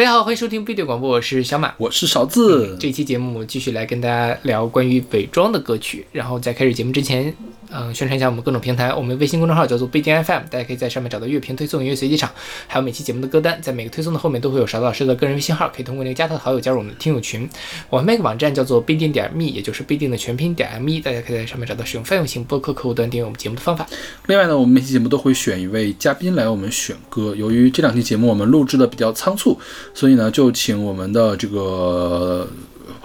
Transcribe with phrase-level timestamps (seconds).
[0.00, 1.74] 大家好，欢迎收听 B 队广播，我是小马。
[1.76, 2.74] 我是勺子。
[2.80, 6.06] 这期节目继续来跟大家聊关于伪装的歌曲。
[6.10, 7.34] 然后在开始节目之前，
[7.68, 8.94] 嗯，宣传一下我们各种平台。
[8.94, 12.30] 我们微信公众号叫做必定 FM，大家可以在上面找到乐评推送、音乐随机场，
[12.66, 13.60] 还有每期节目的歌单。
[13.60, 17.46] 在每个推送的后面都会有勺子老师的个人微信号，可以通过那个加他的好友加入我们的听友群。
[17.90, 23.86] 我们那个网站叫做必定点 me，也就是必定的全拼点 me，大家可以在上面找到使用泛用型播客客户端订阅我们节目的方法。
[24.28, 27.34] 另外呢，我们每期节目都会选一位嘉宾来我们选歌。
[27.36, 29.60] 由于这两期节目我们录制的比较仓促。
[29.92, 32.48] 所以呢，就请我们的这个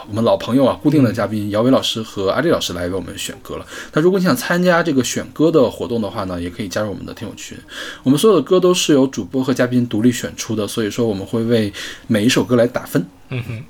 [0.07, 3.65] 我们老朋友啊，固定的嘉宾姚伟老师和阿丽老师来为我们选歌了。
[3.93, 7.57] 那如果你想参加这个选歌的活动的话呢，也可以加入我们的听友群。
[8.03, 11.73] 我们所有的歌都是由主播和嘉宾独立选出的，所以说我们会为
[12.07, 13.05] 每一首歌来打分。
[13.29, 13.63] 嗯哼。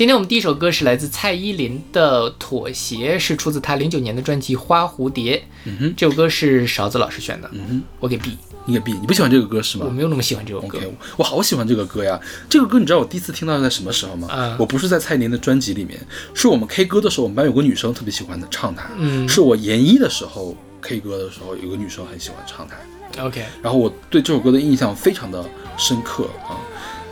[0.00, 5.36] 今天我们第一首歌是来自蔡依林的《妥协》，是出自她零九年的专辑《花蝴蝶》。
[5.64, 7.50] 嗯哼，这首歌是勺子老师选的。
[7.52, 8.34] 嗯哼，我给 B。
[8.64, 9.84] 你给 B，你不喜欢这个歌是吗？
[9.86, 10.78] 我没有那么喜欢这首歌。
[10.78, 12.18] OK，我好喜欢这个歌呀！
[12.48, 14.26] 这个歌你知道我第一次听到是在什么时候吗？
[14.32, 16.00] 嗯，我不是在蔡依林的专辑里面，
[16.32, 18.88] 是我们 K 歌的时候，我们班有个女生特别喜欢的唱它。
[18.96, 23.22] 嗯，是我研一的时候 K 歌的时候，有个女生很喜欢唱它。
[23.22, 25.44] OK，然后我对这首歌的印象非常的
[25.76, 26.56] 深刻啊。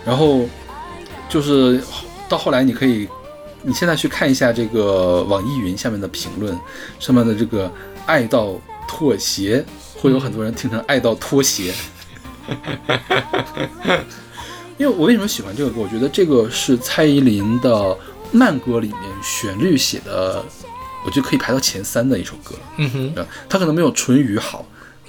[0.07, 0.47] 然后
[1.29, 1.83] 就是
[2.29, 3.09] 到后来，你可以，
[3.63, 6.57] 你现在去看一下这个网易云下面的评论，
[7.01, 7.73] 上面的这个
[8.07, 8.55] 爱到
[8.87, 9.65] 妥协。
[10.01, 11.75] 会有很多人听成爱到拖鞋，
[14.79, 15.81] 因为我为什么喜欢这个歌？
[15.81, 17.99] 我觉得这个是蔡依林的
[18.31, 20.41] 慢歌里面旋律写的，
[21.05, 22.55] 我觉得可以排到前三的一首歌。
[22.77, 24.65] 嗯哼，它可能没有唇语好，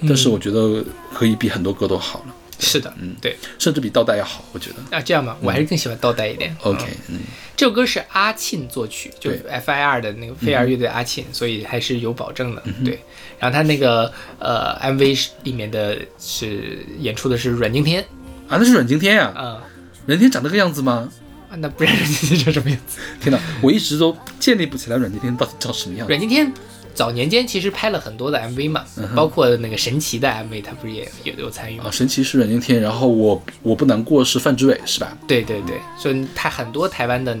[0.08, 0.84] 但是我觉得
[1.14, 2.34] 可以比很多歌都好了。
[2.60, 4.96] 是的，嗯，对，甚至比倒带要好，我觉得。
[4.96, 6.54] 啊，这样吧，我还是更喜欢倒带一点。
[6.62, 7.20] OK，嗯，
[7.56, 12.62] 这首歌是阿沁作曲，就是 FIR 的那个飞儿乐队阿沁，所以还是有保证的。
[12.84, 13.00] 对，
[13.38, 18.02] 然后他那个呃 MV 里面的是演出的是阮经天
[18.48, 19.62] 啊，那是阮经天呀，啊，
[20.06, 21.10] 阮经天长这个样子吗？
[21.50, 22.98] 啊，那不然阮经天长什么样子？
[23.20, 26.06] 天哪，我一直都建立不起来阮经天到底长什么样。
[26.06, 26.52] 阮经天。
[26.94, 28.84] 早年间其实拍了很多的 MV 嘛，
[29.14, 31.90] 包括那个神奇的 MV，他不是也有有参与吗？
[31.90, 35.16] 神奇是阮经天，然后我我不难过是范志伟是吧？
[35.26, 37.36] 对对对，所以他很多台湾的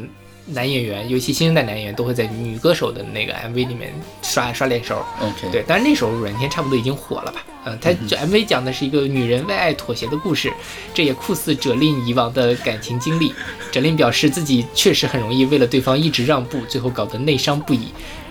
[0.46, 5.04] 男演员，尤其新生代男演员，都会在女歌手的那个 MV 里面刷刷脸熟。
[5.20, 7.44] OK，对，但是那时候阮经天差不多已经火了吧？
[7.66, 10.50] 嗯，他这 MV 讲的是一个女人为爱妥协的故事，
[10.94, 13.34] 这也酷似哲令以往的感情经历。
[13.70, 17.88] 哲令表示自己确实很容易为了对方一直让步，最后搞得内伤不已。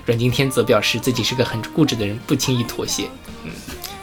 [0.10, 3.04] 阮经天则表示自己是个很固执的人，不轻易妥协。
[3.44, 3.52] 嗯，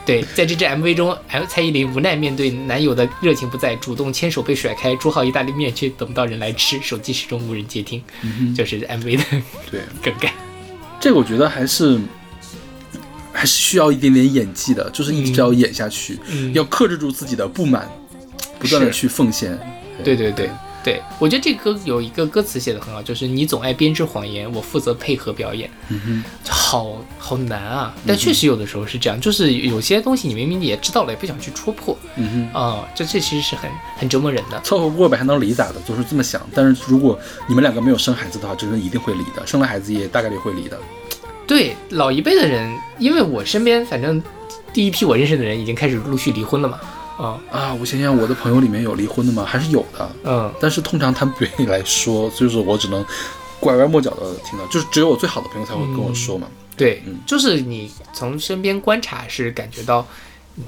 [0.07, 1.19] 对，在这支 MV 中，
[1.49, 8.01] 蔡依林无奈面对男友的热情不在，主动牵手被甩开，煮好意大利面却等不到人来吃，手机始终无人接听，
[8.55, 9.25] 就是 MV 的
[9.69, 10.33] 对 梗概。
[11.01, 11.99] 这个我觉得还是
[13.33, 16.17] 还是需要一点点演技的，就是一直要演下去，
[16.55, 17.91] 要克制住自己的不满，
[18.61, 19.59] 不断的去奉献。
[20.05, 20.49] 对对对。
[20.87, 25.69] 对，我觉得这歌有一个歌词写的很好，就是你总爱编织谎言，我负责配合表演。
[25.89, 27.93] 嗯哼，好好难啊！
[28.07, 31.99] 但确实有的时候是这样，就是有些东西你明明也知道了，也不想去戳破。
[32.15, 34.61] 嗯哼，啊，这这其实是很很折磨人的。
[34.61, 35.81] 凑合过呗，还能离咋的？
[35.81, 36.41] 就是这么想。
[36.55, 39.45] 但是如果你们两个没有生孩子的话，这人一定会离的。
[39.45, 40.79] 生了孩子也大概率会离的。
[41.49, 44.23] 对，老一辈的人，因为我身边反正
[44.73, 46.79] 第一批我认识的人已经开始陆续离婚了嘛。
[47.19, 47.75] 啊啊！
[47.75, 49.45] 我想想，我的朋友里面有离婚的吗？
[49.45, 50.11] 还是有的。
[50.25, 53.05] 嗯，但是通常他们不愿意来说，就是我只能
[53.59, 56.47] 拐弯抹角的听到，就是只有我最好的朋友才会跟我说嘛。
[56.77, 60.07] 对，就是你从身边观察是感觉到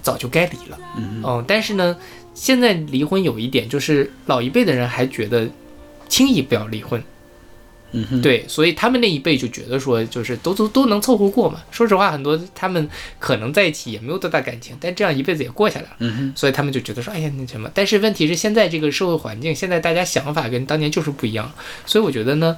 [0.03, 0.79] 早就该离了。
[0.97, 1.45] 嗯嗯。
[1.47, 1.95] 但是呢，
[2.35, 5.47] 现在离婚有一点就是老一辈的人还觉得
[6.09, 7.03] 轻易不要离婚。
[7.93, 11.63] 嗯，对，所以他们那一辈就觉得说，就是都都都能凑合过嘛。
[11.71, 12.89] 说实话，很多他们
[13.19, 15.97] 可能在一起也没有多大感情，但这样一辈子也过下来了。
[16.01, 17.71] 嗯哼，所以他们就觉得说，哎呀，那什么。
[17.73, 21.51] 但是问题是，现在这个社会环境，现在大家想法跟当年就是不一样。
[21.87, 22.57] 所以我觉得呢，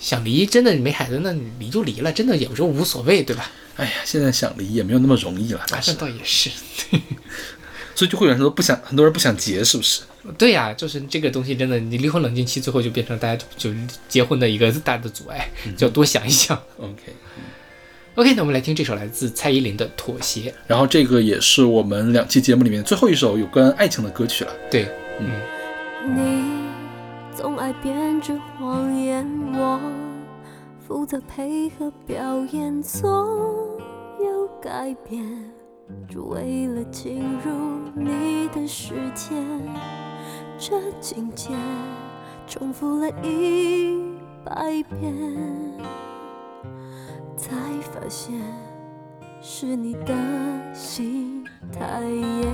[0.00, 3.50] 想离真的没孩子，那你离就离了，真的有时候无所谓，对吧？
[3.76, 5.60] 哎呀，现在想离也没有那么容易了。
[5.60, 6.50] 啊，这倒也是。
[7.98, 10.02] 所以就会有人说不想，很多人不想结，是不是？
[10.38, 13.70] 对呀，就是这个东西真的，你离婚冷静期最后就变成大家就
[14.06, 16.56] 结婚的一个大的阻碍，就要多想一想。
[16.76, 24.52] OK，OK，那我们来听这首来自蔡依林的《妥协》，然后这个也是我们两期节目里面最后一首有关爱情的歌曲了。
[24.70, 25.26] 对，嗯。
[26.14, 26.44] 你
[27.36, 29.80] 总爱编织谎言，我
[30.86, 33.10] 负责配合表演，总
[34.20, 35.57] 有改变。
[36.08, 37.50] 只为了进入
[37.94, 39.34] 你的世界
[40.58, 41.50] 这情节
[42.46, 43.96] 重复了一
[44.44, 45.14] 百遍
[47.36, 47.56] 才
[47.92, 48.34] 发现
[49.40, 50.14] 是你的
[50.74, 52.50] 心太野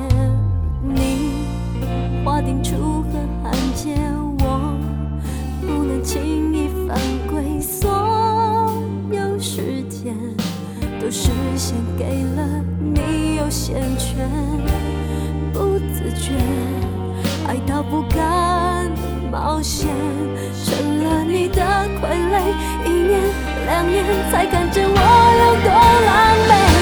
[0.82, 1.46] 你
[2.24, 3.10] 划定楚河
[3.42, 3.94] 汉界
[4.40, 4.78] 我
[5.60, 6.43] 不能轻
[11.16, 12.44] 是先给了
[12.80, 14.28] 你优先权
[15.52, 16.32] 不自觉
[17.46, 18.90] 爱到不敢
[19.30, 19.88] 冒险
[20.64, 21.62] 成了你的
[22.02, 22.40] 傀儡
[22.84, 23.20] 一年
[23.64, 25.70] 两年才看见我有多
[26.04, 26.73] 狼狈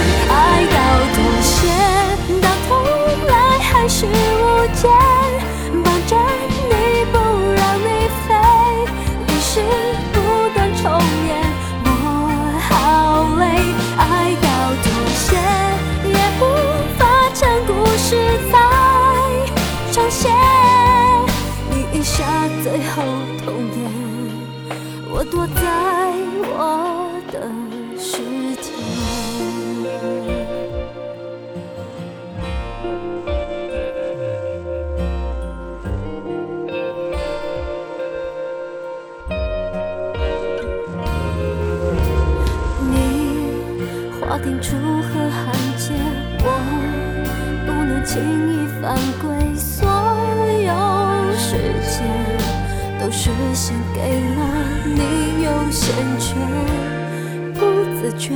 [58.19, 58.35] 觉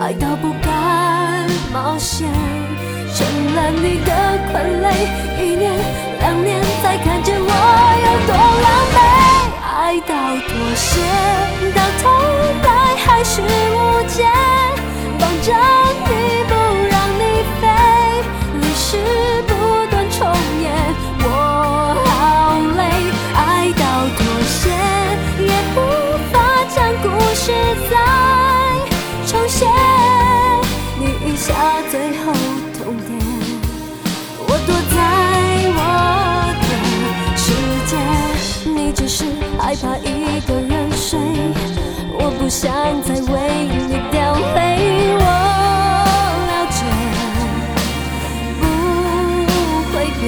[0.00, 2.28] 爱到不敢冒险，
[3.14, 4.12] 成了你的
[4.52, 4.52] 傀
[4.82, 4.86] 儡，
[5.40, 5.72] 一年
[6.20, 7.42] 两年才看见我
[8.04, 8.34] 有多
[8.64, 8.96] 狼狈。
[9.62, 10.12] 爱到
[10.48, 11.00] 妥协，
[11.74, 12.04] 到头
[12.62, 13.74] 来还是无
[14.08, 14.24] 解，
[15.18, 15.52] 绑着
[39.74, 41.18] 害怕一个人睡，
[42.12, 42.70] 我不想
[43.02, 44.56] 再为你掉泪，
[45.18, 45.24] 我
[46.46, 46.78] 了解，
[48.60, 48.62] 不
[49.90, 50.22] 会变，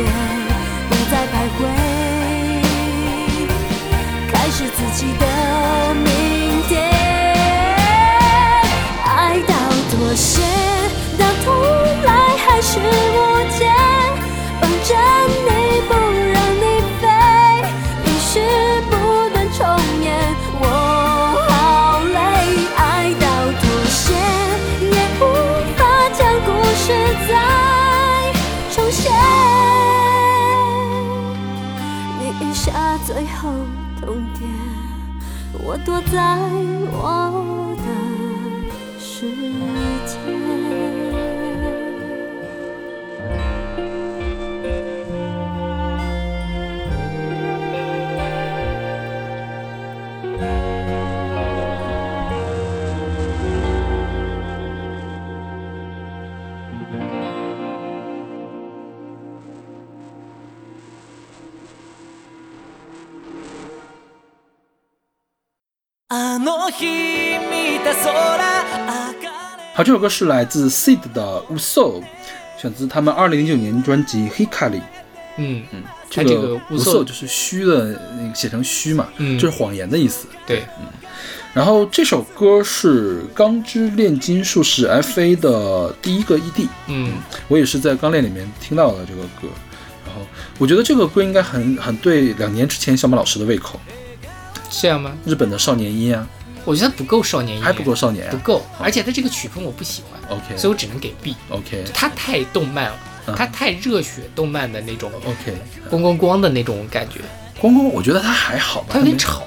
[0.89, 1.63] 不再徘徊，
[4.33, 5.25] 开始自己的
[5.95, 6.09] 明
[6.67, 6.75] 天。
[9.05, 9.55] 爱到
[9.93, 10.43] 妥协，
[11.17, 11.47] 到头
[12.05, 12.11] 来
[12.45, 12.81] 还是
[35.67, 36.39] 我躲在
[36.93, 37.66] 我
[69.73, 72.01] 好，这首歌是来自 Seed 的《Uso》，
[72.61, 74.73] 选自他们二零零九年专辑《Hikari》。
[75.39, 80.27] 嗯嗯，这这个无 Uso 色就是虚的，那个写成虚嘛，嗯就是谎言的意思。
[80.47, 80.65] 对，
[81.55, 87.15] 然后这首歌是钢之炼金术士 FA 的第一个 ED，嗯
[87.49, 89.49] 我也是在钢炼里面听到的这个歌。
[90.05, 90.21] 然后
[90.59, 93.81] 我觉得这个歌应该很很对两年之前小马老师的胃口，
[94.71, 95.13] 这样吗？
[95.25, 96.27] 日本的少年音啊，
[96.67, 98.27] 我觉得不够少年音，还不够少年。
[98.27, 98.31] 啊。
[98.31, 100.55] 不够，而且他这个曲风我不喜欢，OK。
[100.59, 101.35] 所以我只能给 B。
[101.49, 103.35] OK 他太动漫了，嗯。
[103.35, 105.57] 它太热血动漫的那种 OK，
[105.91, 107.21] 咣咣咣的那种感觉，
[107.59, 109.43] 光光我觉得他还好吧，没它有点吵。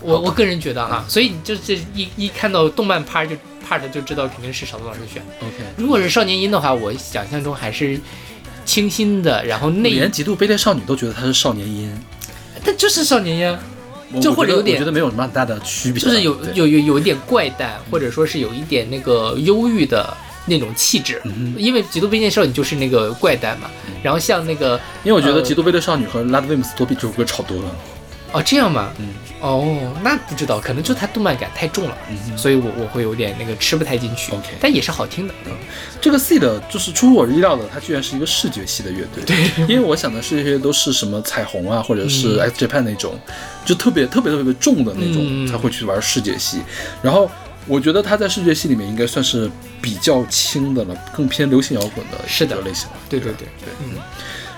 [0.00, 3.34] 我我个人觉得哈，所以你就这一一看到动漫 part 就
[3.66, 5.22] part 就知道肯定是小东老师选。
[5.40, 5.56] OK。
[5.76, 7.98] 如果是少年音的话，我想象中还是
[8.64, 11.92] 清新的，然后内连极度卑劣少女都觉得他是少年音，
[12.64, 13.58] 他就是少年音
[14.20, 20.14] 就或者有点我觉得没有什么很大的区别，就是有有有有一点怪诞，或者说是有一点那个忧郁的
[20.46, 21.20] 那种气质。
[21.24, 23.70] 嗯因为《极度卑贱少女》就是那个怪诞嘛，
[24.02, 27.76] 然后像那个因为我觉得呃极度卑劣少女和 Ludwig 都比这首歌吵多了。
[28.32, 28.92] 哦这样吗？
[28.98, 29.08] 嗯
[29.40, 34.30] 哦，那不知道，可能就它动漫感太重了，嗯所以我我会有点那个吃不太进去。
[34.32, 35.34] OK 但也是好听的。
[35.46, 35.52] 嗯
[36.00, 39.24] 这个 C 的就是出乎我意料的，它居然是一个视觉系的乐队。
[39.26, 39.36] 对，
[39.66, 43.18] 因为我想的是这些都是什么彩虹啊，或者是嗯 X Japan 那种，
[43.64, 46.60] 就特别特别特别重的那种嗯才会去玩视觉系。
[47.02, 47.28] 然后
[47.66, 52.96] 我觉得他在视觉系里面应该算是比较轻的了，更偏流行摇滚的是的类型了。
[53.08, 53.48] 对对对，
[53.80, 53.96] 嗯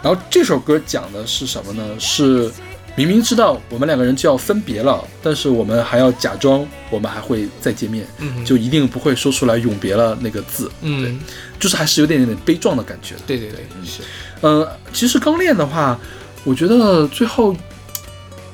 [0.03, 1.83] 然后这首歌讲的是什么呢？
[1.99, 2.51] 是
[2.97, 11.19] 明明知道我们两个人就要分别了，但是我们还要假装我们还会再见面，嗯就一定不会说出来永别了那个字，嗯，
[11.59, 13.23] 就是还是有点点悲壮的感觉的。
[13.27, 14.03] 对对对，是。
[14.41, 15.99] 呃，其实刚练的话，
[16.45, 17.57] 我觉得最后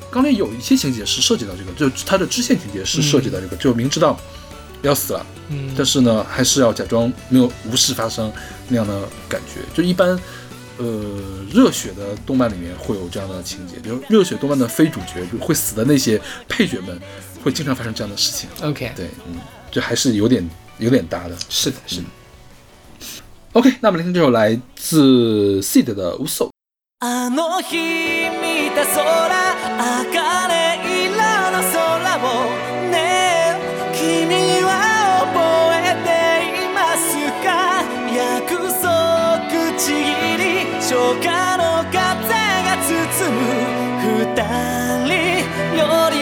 [0.09, 4.19] 刚烈有一些情节是涉及到这个，就他的支线情节是涉及到这个，就明知道
[4.81, 8.31] 要死了，嗯，但是呢，还是要假装没有无事发生
[8.67, 9.61] 那样的感觉。
[9.75, 10.19] 就一般，
[10.80, 17.00] 呃，热血的动漫里面会有这样的情节，就是热血动漫的非主角就会死的那些配角们，
[17.42, 18.48] 会经常发生这样的事情。
[18.62, 19.38] OK，对，嗯，
[19.70, 20.46] 这还是有点
[20.78, 21.36] 有点搭的。
[21.48, 22.04] 是的，是的。
[23.52, 26.48] OK，那么来听这首来自 Seed 的《无所》。
[26.98, 29.04] あの日見た空
[30.12, 30.79] 茜
[45.87, 46.20] 人寄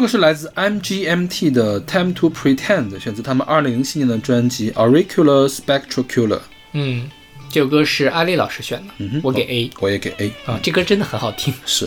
[0.00, 6.38] 这个是来自 MGMT 的《Time to Pretend》，选自他们2007年的专辑《Auricular Spectacular》。
[6.72, 7.10] 嗯，
[7.50, 10.32] 这首歌是阿丽老师选的，嗯，我给 A 我也给 A。
[10.46, 11.52] 啊，这歌真的很好听。
[11.66, 11.86] 是，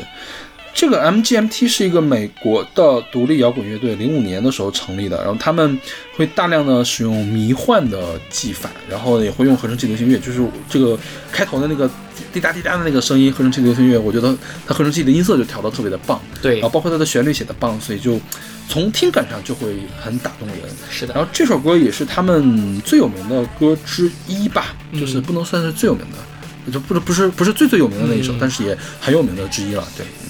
[0.73, 5.17] 这个 MGMT 是一个美国的独立摇滚乐队，零五年的时候成立的。
[5.17, 5.79] 然后他们
[6.15, 10.97] 会大量的使用迷幻的技法，然后也会用合成器流行乐，就是这个
[11.31, 11.89] 开头的那个
[12.33, 18.19] 滴答滴答的那个声音，合成器流行乐，我觉得它合成器的音色就调得特别的棒，对然后包括它的旋律写的棒，所以就
[18.67, 20.57] 从听感上就会很打动人。
[20.89, 29.87] 是的然，后这首歌也是他们最有名的歌之一吧，就是不能算是最有名的，就不是不是不是最最有名的那一首，嗯但是也很有名的之一了。
[29.95, 30.22] 对，嗯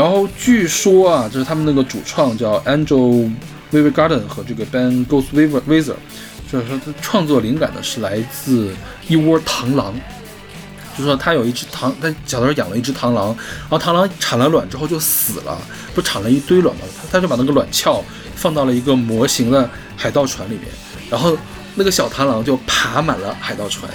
[0.00, 3.30] 然后据说啊，就是他们那个主创叫 Angel
[3.70, 5.92] vive garden 和这个 Ben Goes Weaver Weezer，
[6.50, 8.74] 就是说他创作灵感呢是来自
[9.08, 9.94] 一窝螳螂。
[10.96, 13.36] 就说他有一只螳，他小的时候养了一只螳螂，
[13.68, 15.60] 然后螳螂产了卵之后就死了，
[15.94, 18.02] 不产了一堆卵嘛，他他就把那个卵鞘
[18.34, 20.62] 放到了一个模型的海盗船里面，
[21.10, 21.36] 然后
[21.74, 23.86] 那个小螳螂就爬满了海盗船，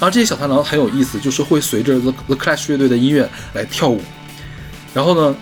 [0.00, 4.00] 后这些小螳螂很有意思，就是会随着 The The Clash 乐队的音乐来跳舞，
[4.92, 5.36] 然后呢，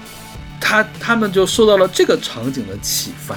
[0.60, 3.34] 他他们就受到了这个场景的启发，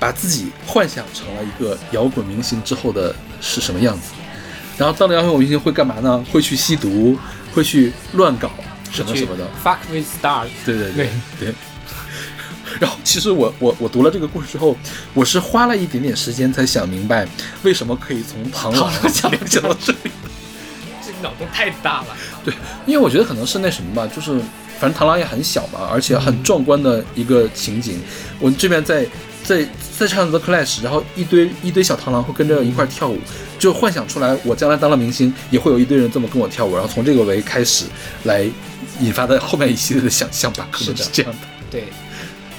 [0.00, 4.12] 把自己幻想成了一个摇滚明星之后的是什么样子，
[4.76, 6.24] 然后当了摇滚明星会干嘛呢？
[6.32, 7.16] 会去吸毒，
[7.54, 8.50] 会去乱搞
[8.90, 9.46] 什么什么的。
[9.62, 11.54] Fuck with stars，对对对对。
[12.80, 14.74] 然后，其实我我我读了这个故事之后，
[15.12, 17.28] 我是花了一点点时间才想明白，
[17.62, 20.10] 为什么可以从螳螂联想到这里。
[21.04, 22.06] 这脑洞太大了。
[22.42, 22.54] 对，
[22.86, 24.40] 因为我觉得可能是那什么吧，就是
[24.82, 28.00] 反正螳螂也很小嘛，而且很壮观的一个情景。
[28.40, 29.06] 我这边在
[29.44, 29.64] 在
[29.96, 33.16] 在唱 The Clash，然后一堆一堆小螳螂会跟着一块儿跳舞，
[33.60, 37.84] 就幻想出来我将来当了明星，也会有一堆人这么跟我跳舞，然后从这个为开始
[38.24, 38.44] 来
[38.98, 41.38] 引发的后面一系列的想象吧，可能是这样的。
[41.70, 41.84] 对，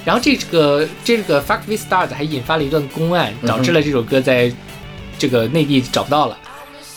[0.02, 4.50] 然后这个这个 Fuck with stars 还引发了一段公案，嗯导致了这首歌在
[5.18, 6.38] 这个内地找不到了。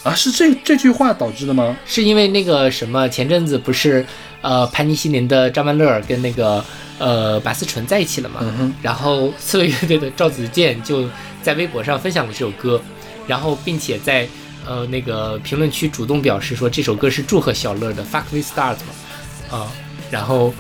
[0.04, 1.76] 啊，是这这句话导致的吗？
[1.86, 4.06] 是因为那个什么，前阵子不是
[4.42, 6.64] 呃潘尼西林的张曼乐跟那个
[7.00, 8.40] 呃马思纯在一起了嘛？
[8.42, 11.08] 嗯，然后刺猬乐队的赵子健就
[11.42, 12.82] 在微博上分享了这首歌，
[13.28, 14.28] 然后并且在
[14.66, 19.72] 呃那个评论区主动表示说这首歌是祝贺小乐的《Fuck with Stars》嘛，啊，
[20.12, 20.54] 然后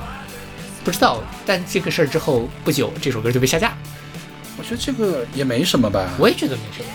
[0.83, 3.77] 不知道，但这个事儿之后不久，这首歌就被下架，
[4.57, 6.09] 我觉得这个也没什么吧。
[6.17, 6.89] 我也觉得没什么。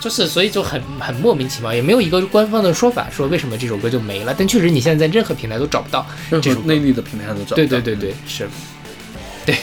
[0.00, 4.34] 就是，所以就很很莫名其妙，也没有一个官方的说法说为什么这首歌就没了。
[4.36, 7.56] 但确实，你现在在任何平台都找不到任何这首内地的平台上都找不到。
[7.56, 8.48] 对对对对，是，
[9.44, 9.54] 对。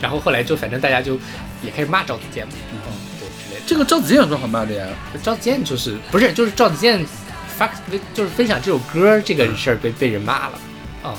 [0.00, 1.18] 然后后来就反正大家就
[1.62, 2.78] 也开始骂赵子健嘛，嗯，
[3.18, 3.62] 对之类的。
[3.66, 4.86] 这个赵子健有什么好骂的呀？
[5.22, 7.04] 赵子健就是不是就是赵子健
[7.56, 7.68] 发
[8.14, 10.58] 就是分享这首歌这个事儿被被人骂了
[11.02, 11.14] 啊、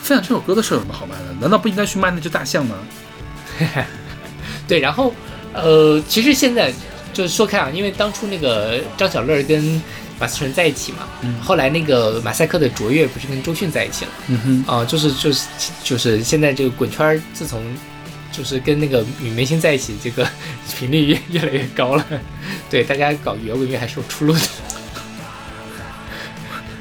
[0.00, 1.34] 分享这首歌的事儿有什么好骂的？
[1.40, 2.76] 难道不应该去骂那只大象吗？
[4.68, 5.12] 对，然后
[5.52, 6.72] 呃，其实现在
[7.12, 9.80] 就是说开啊，因为当初那个张小乐跟
[10.18, 15.46] 马思纯在一起嘛，嗯后来那个马赛克的卓越不是跟周迅在一起了嗯哼，啊、就是就是
[15.82, 17.62] 就是现在这个滚圈自从
[18.30, 20.26] 就是跟那个女明星在一起，这个
[20.78, 22.06] 频率越越来越高了。
[22.70, 24.40] 对，大家搞摇滚乐还是有出路的。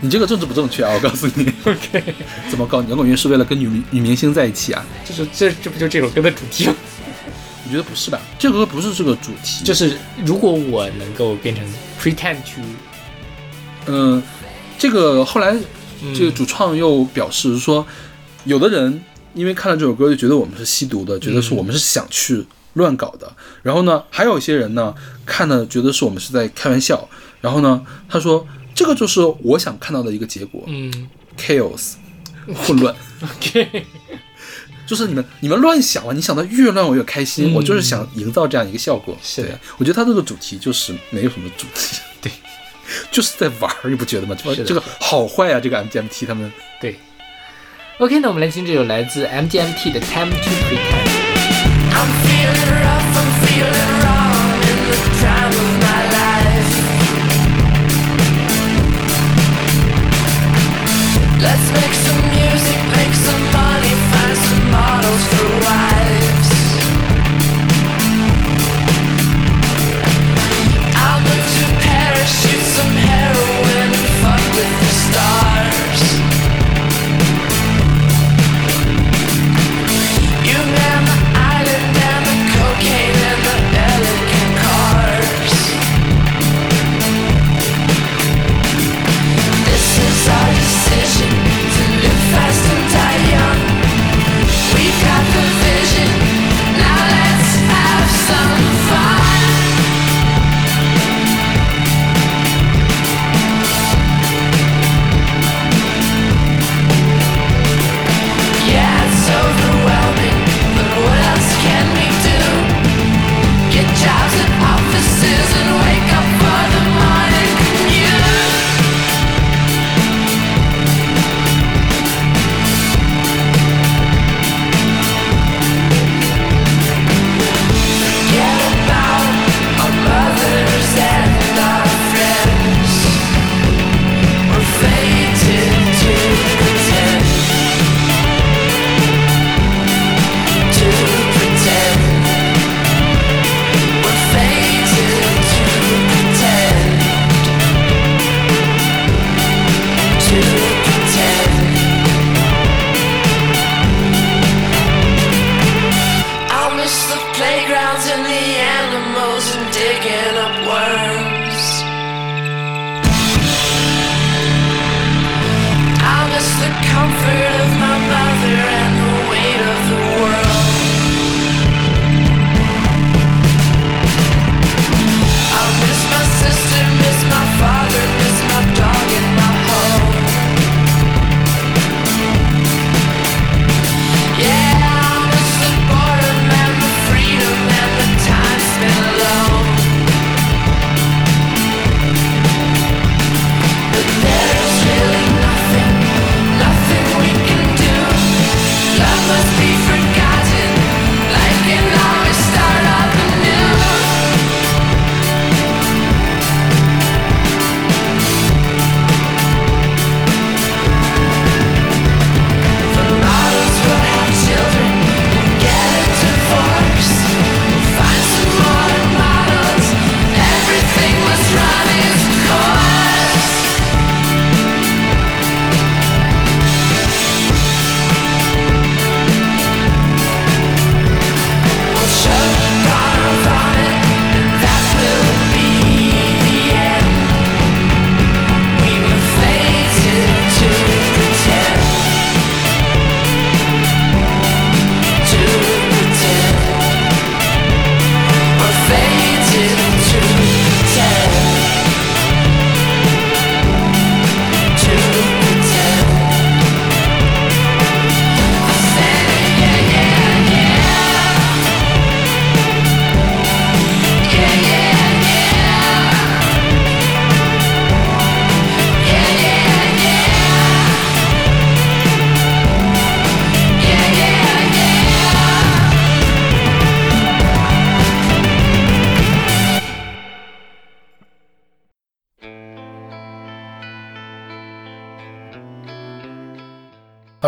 [0.04, 0.92] 你这个政治不正确啊！
[0.96, 2.04] 我告诉你， OK，
[2.50, 4.84] 怎么搞摇滚乐是为了跟女明女明星在一起啊？
[5.06, 6.76] 就是这这不就这首歌的主题吗？
[7.72, 8.20] 我觉得不是吧？
[8.38, 11.66] 这个歌不是这个主题，就是如果我能够变成
[11.98, 12.62] pretend to，
[13.86, 14.22] 嗯、
[14.78, 15.56] 这个后来
[16.04, 17.88] 嗯这个主创又表示说，
[18.44, 19.02] 有的人
[19.34, 23.34] 因为看了这首歌就觉得我们是吸毒的，觉得是我们是想去乱搞的。
[23.64, 24.94] 然后呢，还有一些人呢
[25.26, 27.08] 看了觉得是我们是在开玩笑。
[27.40, 31.94] 然后呢，他说这个就是我想看到的一个结果嗯，chaos，
[32.54, 32.94] 混乱。
[33.24, 33.86] OK，
[34.92, 39.18] 就是你们你们乱想啊，你想的越乱我越开心，嗯我就是想营造这样一个效果。
[39.24, 42.30] 是的对，我觉得他这个主题就是没有什么主题， 对，
[43.10, 44.36] 就是在玩儿，你不觉得吗？
[44.44, 46.52] 这是这个好坏啊，这个 MGMT 他们。
[46.82, 47.00] 对。
[48.00, 51.08] OK，那我们来听这首来自 MGMT 的 Time to Pretend。
[51.94, 56.68] I'm feeling rough, I'm feeling wrong in the time of my life.
[61.40, 61.91] Let's make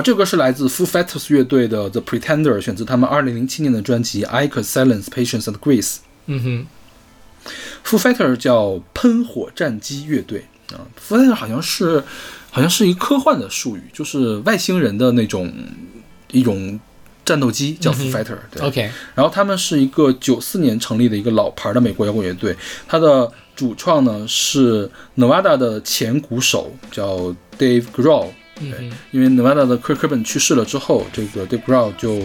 [0.04, 5.96] 这个是来自 Foo Fighters 乐队的 The Pretender，选自他们2007年的专辑《I Could Silence Patience and Grace》。
[6.26, 6.68] 嗯哼
[7.86, 12.04] Foo Fighter 叫喷火战机乐队啊，Foo Fighter 好像是
[12.52, 15.52] 好像是一科幻的术语，就是外星人的那种
[16.32, 16.80] 一种
[17.26, 22.56] 战斗机叫 Foo Fighter、对，OK，然后他们是一个九四年成立的一个老牌的美国摇滚乐队，
[22.88, 28.30] 它的主创呢是 Nevada 的前鼓手叫 Dave Grohl。
[28.63, 32.21] 嗯哼，因为 Nevada 的 Kurt Cobain 去世了之后，这个 Dave Grohl 就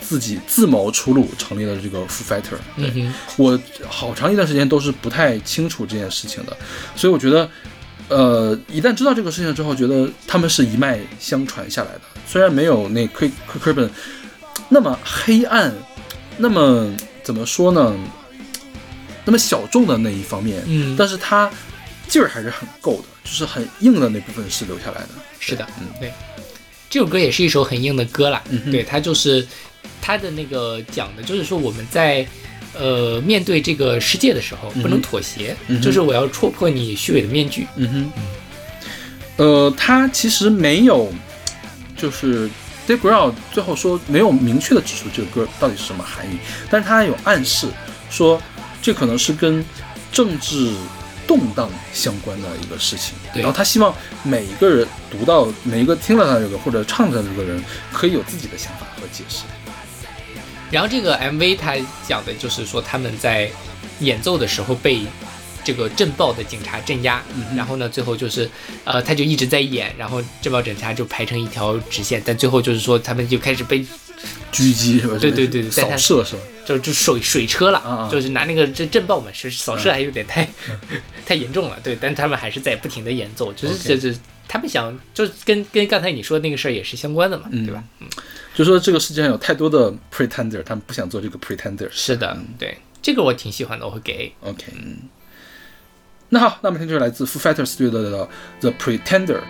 [0.00, 2.58] 自己自谋出路，成立了这个 Foo Fighter。
[2.76, 6.56] 对、嗯，我好长一段时间都是不太清楚这件事情的，
[6.94, 7.48] 所以我觉得，
[8.08, 12.00] 呃，一旦知道这个事情之后，觉得他们是一脉相传下来的。
[12.26, 13.88] 虽然没有那 Kurt Kurt Cobain
[14.68, 15.72] 那么黑暗，
[16.38, 16.90] 那么
[17.22, 17.94] 怎么说呢？
[19.24, 21.48] 那么小众的那一方面，嗯但是他
[22.12, 25.08] 劲儿还是很够的，就是很硬的那部分是留下来的。
[25.40, 26.12] 是的，嗯对，
[26.90, 28.42] 这首歌也是一首很硬的歌啦。
[28.50, 29.46] 嗯对，它就是
[30.02, 32.26] 它的那个讲的，就是说我们在
[32.78, 37.66] 呃面对这个世界的时候不能妥协，嗯就是我要戳破你虚伪的面具。
[37.76, 38.22] 嗯哼，
[39.38, 41.10] 呃，他其实没有，
[41.96, 42.46] 就是
[42.86, 46.36] Dave Grohl 最后说没有明确的指出这个歌到底是什么含义，
[46.68, 47.68] 但是他有暗示
[48.10, 48.38] 说
[48.82, 49.64] 这可能是跟
[50.12, 50.74] 政治
[51.26, 53.14] 动荡相关的一个事情。
[53.32, 59.44] 对然后他希望每一个人读到每一个听了他这个或者唱的这个人可以有自己的想法和解释。
[60.70, 63.50] 然后这个 MV 他讲的就是说他们在
[64.00, 65.02] 演奏的时候被
[65.62, 68.50] 这个震爆的警察镇压，嗯然后呢最后就是
[68.84, 73.78] 呃他就一直在演，然后震爆警察就排成一条直线，但最后就是说他们就开始被
[74.50, 75.16] 狙击是吧？
[75.20, 76.42] 对对对对扫射是吧？
[76.64, 80.48] 就就水水车了，就是拿那个震震爆嘛，是扫射还有点太、
[81.26, 87.82] 太严重了，对，但他们还是在不停的演奏，就是就是他们想就是跟跟刚才你说的那个事儿也是相关的嘛，嗯对吧？
[88.54, 91.88] 就说这个世界上有太多的 pretender，他们不想做这个 pretender。
[91.90, 94.32] 是的，对，这个我挺喜欢的，我会给。
[94.42, 94.98] OK，嗯，
[96.28, 98.28] 那好，那我们听就是来自 Foo Fighters 乐队的
[98.60, 99.40] The Pretender。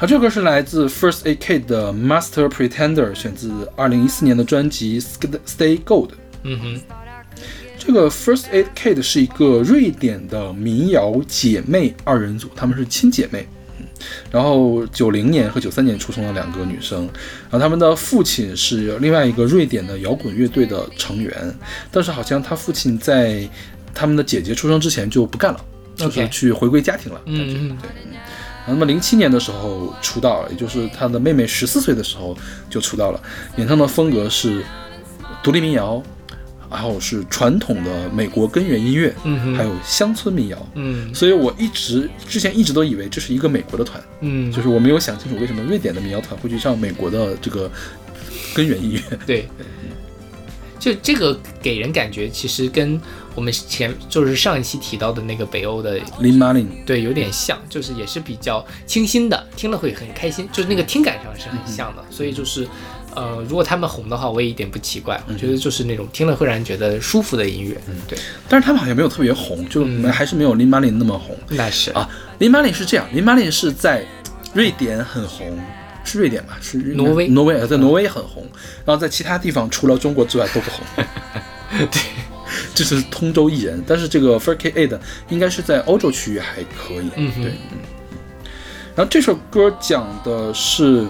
[0.00, 6.12] 好，这首歌是来自 First A K 的 Master Pretender，选自二零一四年的专辑 Stay Gold。
[6.42, 6.80] 嗯哼，
[7.76, 13.46] 这个 First Aid Kid 是一个瑞典的民谣姐妹二人组，她们是亲姐妹。
[13.78, 13.86] 嗯
[14.30, 17.00] 然后九零年和九三年出生的两个女生，
[17.50, 21.54] 然后他们的父亲是另外一个瑞典的摇滚乐队的成员，
[21.90, 23.46] 但是好像他父亲在
[23.92, 25.60] 他们的姐姐出生之前就不干了，
[25.94, 27.20] 就是去回归家庭了。
[27.26, 27.90] 嗯嗯对，
[28.66, 32.36] 那么零七年的时候出道，也就是他的妹妹十四岁的时候
[32.68, 33.20] 就出道了，
[33.56, 34.64] 演唱的风格是
[35.42, 36.02] 独立民谣，
[36.70, 39.54] 然后是传统的美国根源音乐，嗯哼。
[39.56, 40.68] 还有乡村民谣。
[40.74, 41.12] 嗯。
[41.14, 47.68] 所以我一直之前一直都以为这是一个美国的团，嗯，就是我没有想清楚为什么瑞典的民谣团会去唱美国的这个
[48.54, 49.18] 根源音乐。
[49.26, 49.48] 对，
[50.78, 53.00] 就这个给人感觉其实跟
[53.40, 55.98] 我们前就是上一期提到的那个北欧的。
[56.18, 62.68] 林马林，对，有点像，就是也是比较清新的，听了会很开心，就是那个听感上是很像的，所以就是，
[63.14, 67.94] 呃，如果他们红的话，我也一点不奇怪，我觉得就是那种听了会让人觉得舒服的音乐，嗯。
[68.06, 70.12] 对，但是他们好像没有特别红，就嗯。
[70.12, 71.34] 还是没有林马林那么红。
[71.48, 71.90] 那是。
[71.92, 72.06] 啊，
[72.40, 74.04] 林马林是这样，林马林是在
[74.52, 75.58] 瑞典很红，
[76.04, 76.58] 是瑞典吧？
[76.60, 77.26] 是挪威。
[77.28, 78.46] 挪威呃在挪威很红，
[78.84, 80.84] 然后在其他地方除了中国之外都不红。
[81.90, 82.02] 对，
[82.74, 87.10] 这是通州艺人，但是这个 f u r K A 的应该是在欧洲区域还可以。
[87.16, 87.78] 嗯哼对，嗯。
[88.94, 91.06] 然后这首歌讲的是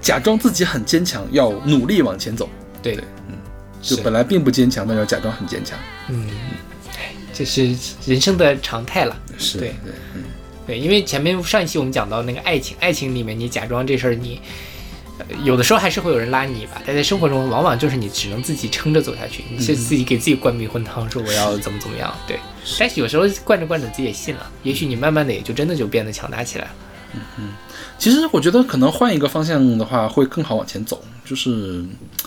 [0.00, 2.48] 假装自己很坚强，要努力往前走，
[2.82, 2.96] 对，
[3.28, 3.34] 嗯
[3.80, 5.78] 就本来并不坚强，但是要假装很坚强。
[6.08, 6.28] 嗯，
[6.98, 9.16] 哎，这是人生的常态了。
[9.38, 10.22] 是对对，嗯。
[10.66, 14.42] 对，因为前面上一期我们讲到那个爱情，爱情里面你假装这事儿你，呃
[15.44, 22.38] 有的时候还是会有人拉你一把，但在生活中往往就是你只能自己撑着走下去，你是自己给自己灌迷魂汤，说我要怎么怎么样，对。
[22.78, 26.70] 但是有时候灌着灌着自己也信了，也许你慢慢的也就真的就变得强大起来了。
[27.14, 27.48] 嗯嗯
[27.98, 31.82] 其实我觉得可能换一个方向的话会更好往前走，就是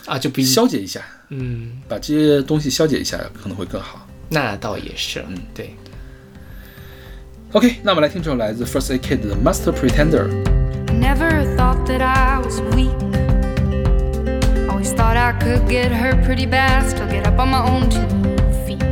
[0.06, 4.08] 啊，就比消解一下，嗯，把这些东西消解一下可能会更好。
[4.30, 5.76] 那倒也是，嗯，对。
[7.52, 10.59] OK，那我们来听这首来自 First A Kid 的 Master Pretender。
[11.00, 12.92] Never thought that I was weak.
[14.70, 18.08] Always thought I could get hurt pretty bad, still get up on my own two
[18.66, 18.84] feet.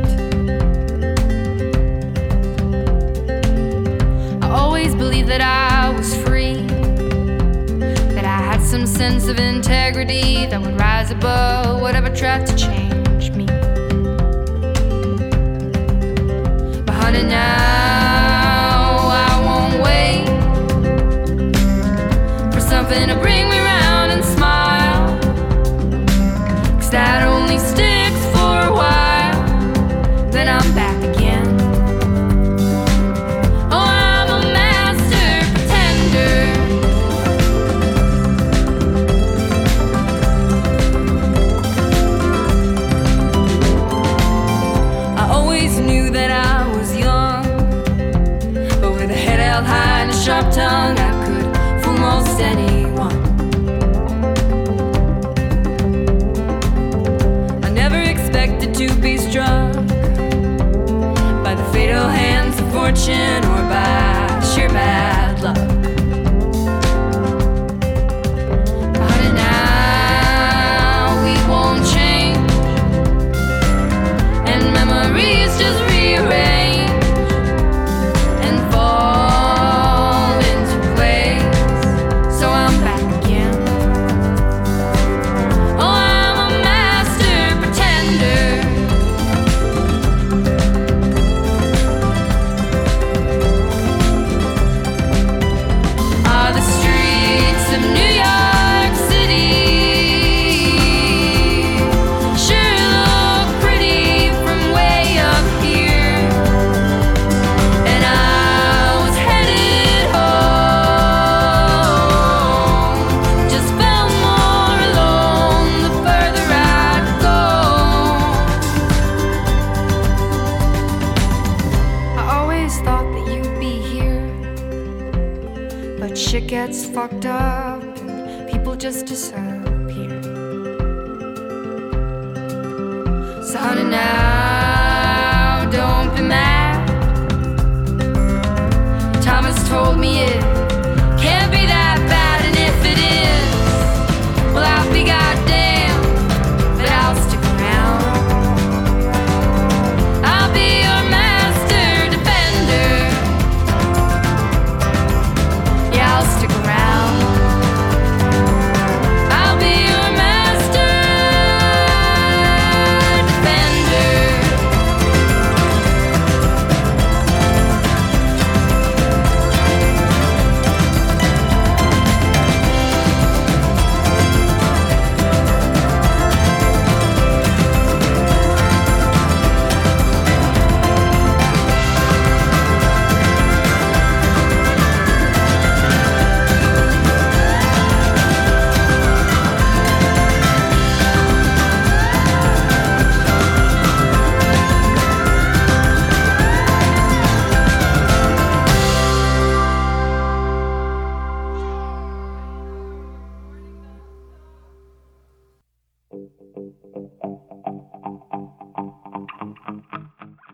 [4.42, 6.66] I always believed that I was free,
[8.16, 13.30] that I had some sense of integrity that would rise above whatever tried to change
[13.32, 13.46] me.
[16.86, 17.97] But honey, now
[63.08, 63.47] ocean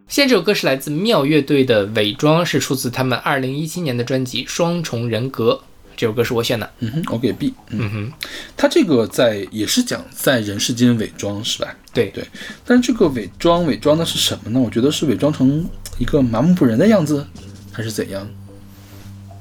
[0.06, 5.52] 现在这首歌是来自妙乐队的《伪装》，是出自他们二零一七年的专辑《双重人格》。
[5.96, 6.70] 这首歌是我选的。
[6.80, 7.52] 嗯哼，我给 B。
[7.70, 8.12] 嗯嗯哼，
[8.56, 11.74] 他这个在也是讲在人世间伪装是吧？
[11.92, 12.24] 对对，
[12.64, 14.60] 但是这个伪装伪装的是什么呢？
[14.60, 17.26] 我觉得是伪装成一个麻木不仁的样子，
[17.72, 18.28] 还是怎样？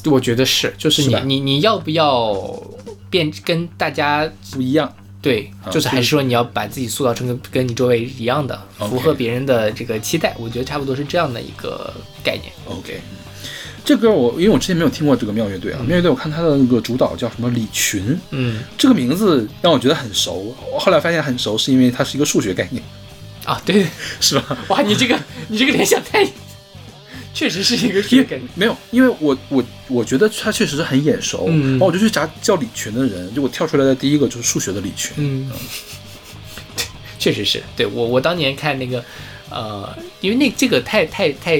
[0.05, 2.33] 我觉得是，就是你是你你要不要
[3.09, 4.91] 变跟大家不一样。
[5.23, 10.35] 对，啊就是还是是说你要把自己塑造成跟跟你周围一样的，符合别人的这个期待。
[10.37, 12.51] 我觉得差不多是这样的一个概念。
[12.65, 12.99] OK，
[13.85, 20.53] 这歌我因为我之前没有听过这个妙乐队啊，妙乐队我看他的那个主导叫什么李群，嗯这个名字让我觉得很熟。
[20.73, 22.83] 我后来发现很熟，是因为它是一个数学概念，
[23.45, 23.87] 啊，对，
[24.19, 24.57] 是吧？
[24.67, 25.17] 哇，你这个
[25.47, 26.27] 你这个联想太，
[27.33, 28.47] 确实是一个因为这个概念。
[28.55, 35.11] 没有，因为我我我觉得他确实是很眼熟，嗯然后我就去查叫李群的人，就我跳出来的第一个就是数学的李群。
[35.17, 35.51] 嗯，
[37.17, 39.03] 确实是对我我当年看那个，
[39.49, 41.59] 呃，因为那这个太太太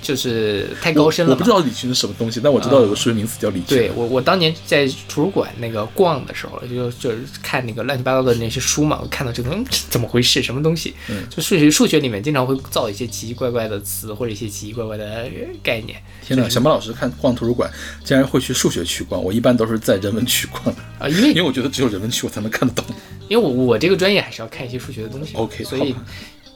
[0.00, 1.50] 就是太高深了嘛我不知。
[1.50, 3.76] 道李群是什么东西，但我知道有个数学名词叫李群。
[3.76, 10.42] 对我，我当年在图书馆那个逛的时候，就就是看那个乱七八糟的那些书嘛，我看到这个，嗯，怎么回事？
[10.42, 10.94] 什么东西？
[11.08, 15.30] 嗯就数学数学里面经常会造一些奇奇怪怪的词或者一些奇奇怪怪的呃
[15.62, 17.70] 概念天哪，小马老师看逛图书馆
[18.04, 22.84] 竟然会去数学区逛，我一般都是在人文区逛，啊、因为因为我觉得只有人文区我才能看得懂。
[23.28, 25.94] 因为我我这个专业还是要看一些数学的东西 OK，所以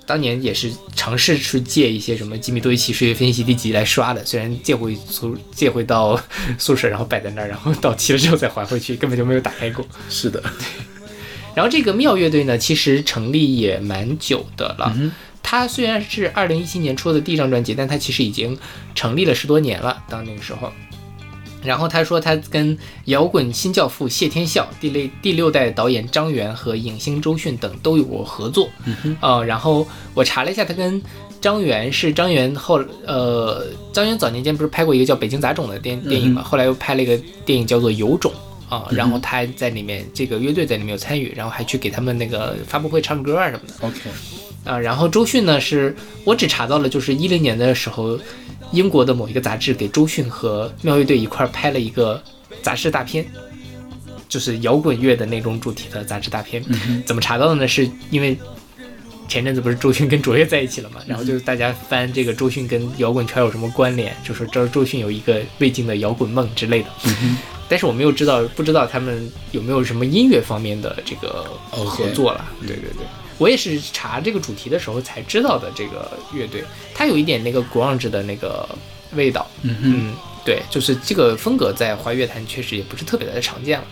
[0.07, 6.21] 当年也是尝试去借一些什么吉米多维奇数学分析第几集来刷的，虽然借回宿借回到
[6.59, 9.87] 宿舍，然后摆在那儿，然后到期了之后再还回去，根本就没有打开过。
[10.11, 10.43] 是的，
[11.55, 14.97] 然后这个妙乐队呢，其实成立也蛮久的了。
[15.43, 18.57] 它虽然是二零一七年出的第一张专辑，但它其实已经
[18.95, 20.03] 成立了十多年了。
[20.09, 20.73] 到那个时候，
[21.63, 28.69] 然后他说他跟摇滚新教父谢天笑、第六第六代导演张元和影星周迅等都有过合作。
[28.85, 31.01] 嗯呃，然后我查了一下，他跟
[31.41, 38.33] 张元是张元后呃，张元早年间不是拍过一个叫《北京杂种》的电电影嘛，后来又拍了一个电影叫做《有种》。
[38.73, 43.87] 啊，然后他在里面，这个乐队在里面有参与，然后还去给他们那个发布会唱歌啊什么的。
[43.87, 43.99] OK，
[44.65, 45.95] 啊，然后周迅呢，是
[46.25, 48.19] 我只查到了，就是一零年的时候，
[48.73, 52.21] 英国的某一个杂志给周迅和妙乐队一块拍了一个
[52.63, 53.25] 杂志大片，
[54.29, 56.65] 就是摇滚乐的那种主题的杂志大片。
[57.07, 57.69] 怎么查到的呢？
[57.69, 58.37] 是因为
[59.29, 66.89] 前阵子不是周迅跟卓越在一起了嘛，然后就是大家翻这个周迅跟摇滚圈有什么关联，就说周周迅有一个未尽的摇滚梦之类的。
[67.69, 72.45] 但是我没有知道，不知道他们有没有什么音乐方面的这个合作了。
[72.61, 73.07] 对对对，
[73.43, 75.69] 我也是查这个主题的时候才知道的。
[75.75, 76.63] 这个乐队，
[76.95, 78.69] 它有一点那个 grunge 的那个
[79.15, 79.45] 味道。
[79.63, 80.15] 嗯哼，嗯，
[80.45, 83.87] 对，就是这个风格在华语乐坛确实也不是特别的常见了。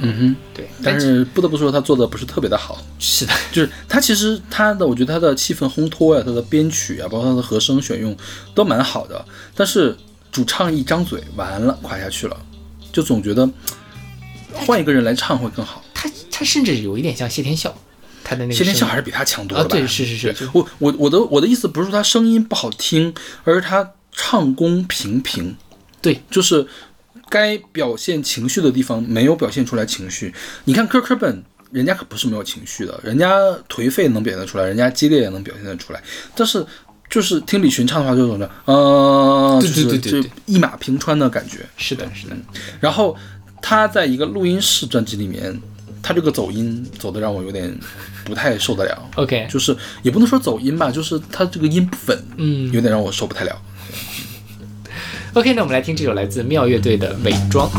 [0.00, 8.16] 嗯哼，对，但是不得不说他做的不是特别的好， 是的，就是他其实他的，我觉得他的气氛烘托呀，他的编曲啊，包括他的和声选用
[8.54, 9.24] 都蛮好的，
[9.54, 9.96] 但是
[10.30, 12.36] 主唱一张嘴完了垮下去了，
[12.92, 13.48] 就总觉得
[14.54, 15.82] 换一个人来唱会更好。
[15.92, 17.76] 他他甚至有一点像谢天笑，
[18.28, 19.66] 他的那个先天笑还是比他强多了、啊。
[19.68, 23.14] 对，是是是，我我我的我的意思不是说他声音不好听，
[23.44, 25.56] 而是他唱功平平。
[26.02, 26.66] 对，就是
[27.30, 30.34] 该表现情绪的地方没有表现出来情绪。
[30.64, 33.36] 你看科科本，人家可不是没有情绪的，人家
[33.68, 36.02] 颓废能表现出来，人家激烈也能表现得出来，
[36.34, 36.66] 但是。
[37.10, 41.66] 就是听李寻唱的话，就怎么着，呃，对对对,对，一马平川的感觉。
[41.78, 42.36] 是的，是的。
[42.80, 43.16] 然后
[43.62, 45.58] 他在一个录音室专辑里面，
[46.02, 47.74] 他这个走音走的让我有点
[48.28, 49.10] 不太受得了。
[49.16, 52.70] Ok 就是也不能说走音吧就是它这个音不粉嗯。
[52.72, 53.60] 有点让我受不太了。
[55.32, 57.70] Ok 那我们来听这首来自妙乐队的伪装。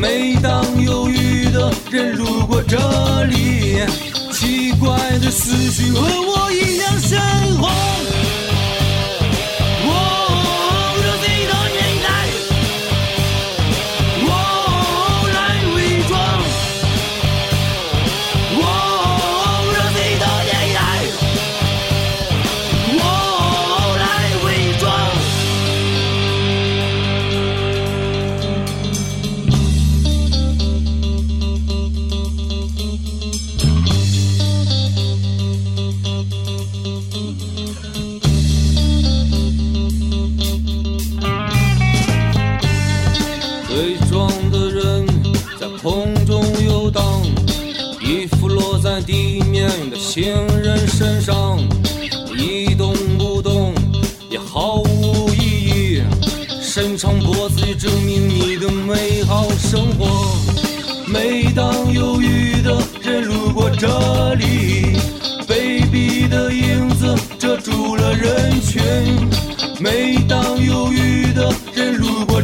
[0.00, 2.76] 每当忧郁的人路过这
[3.24, 3.78] 里
[4.32, 7.20] 奇怪的思绪和我一样鲜
[7.58, 7.68] 红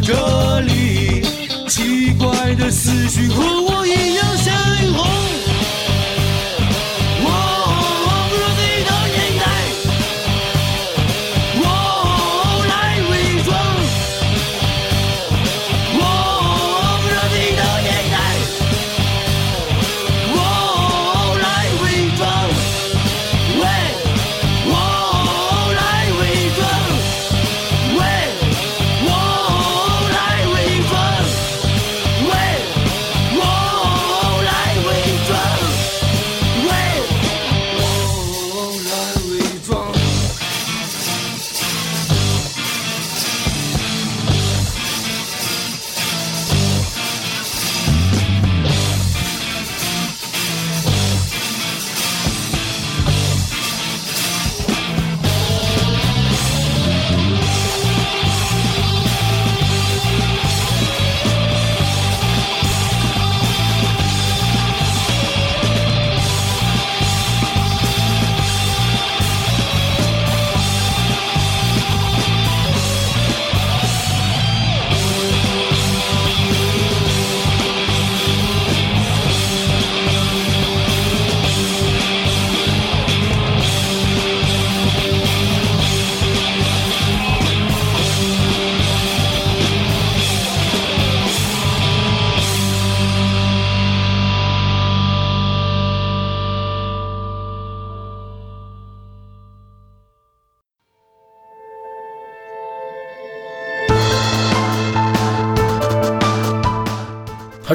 [0.04, 1.22] 这里
[1.66, 3.63] 奇怪的思绪。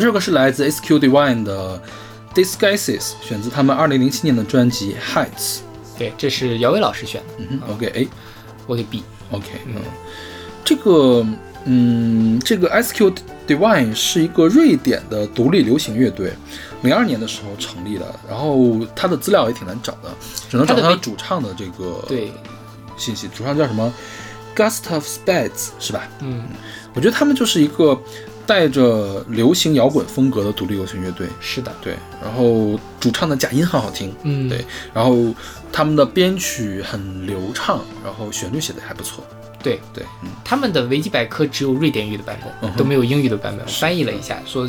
[0.06, 1.82] 首歌是来自 SQ Divine 的
[2.34, 5.60] Disguises，选自他们2007年的专辑 Heights。
[5.98, 8.08] 对，这是姚伟老师选的，嗯哼，OK，哎
[8.68, 9.04] 我给 B。
[9.32, 9.76] ，OK，嗯，
[10.64, 11.26] 这个，
[11.66, 13.12] 嗯，这个 SQ
[13.48, 16.32] Divine 是一个瑞典的独立流行乐队，
[16.84, 20.10] 零二年的时候成立的，然后他的资料也挺难找的，
[20.50, 22.32] 只能找他主唱的这个对，
[22.96, 23.92] 信息，主唱叫什么
[24.56, 26.08] ？Gustav Spades 是吧？
[26.22, 26.44] 嗯，
[26.94, 28.00] 我觉得他们就是一个
[28.50, 35.32] 带着流行摇滚风格的独立流行乐队，是的，对，然后主唱的假音很好听，嗯，对，然后
[35.72, 39.24] 他们的编曲很流畅，然后旋律写的还不错，
[39.62, 43.64] 对，对，嗯，他们的维基百科只有瑞典语的版本，嗯都没有英语的版本。
[43.68, 44.68] 翻译了一下，说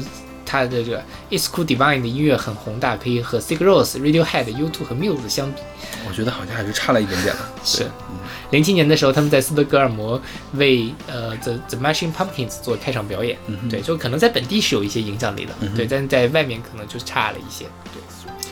[0.50, 5.60] 他的这个 It's Cool Divine 的音乐很宏大，可以和 Sigur Rós、Radiohead、U2 和 Muse 相比。
[6.08, 7.86] 我觉得好像还是差了一点点了，是，
[8.50, 10.20] 零七年的时候，他们在斯德哥尔摩
[10.54, 18.02] 为呃 The The Machine Pumpkins 做开场表演，嗯对，就可能在本地是有一些影响力的，嗯对，但在外面可能就差了一些，对。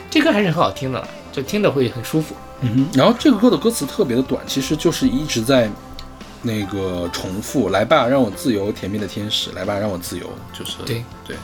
[0.09, 2.33] 这歌还是很好听的了，就听着会很舒服。
[2.61, 5.69] 嗯哼，然后这个歌的歌词特别的短，其实就是一直在
[6.41, 10.25] 那个重复，来吧，让我自由，甜蜜的天使，来吧，让我自由，
[10.57, 11.03] 就是对。
[11.27, 11.35] 对。